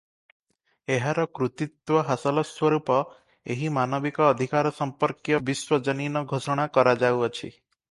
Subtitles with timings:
[0.93, 2.97] ଏହାର କୃତିତ୍ତ୍ୱ ହାସଲ ସ୍ୱରୁପ
[3.57, 7.51] ଏହି ମାନବିକ ଅଧିକାର ସମ୍ପର୍କୀୟ ବିଶ୍ୱଜନୀନ ଘୋଷଣା କରାଯାଉଅଛି।